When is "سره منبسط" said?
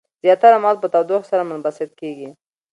1.31-1.89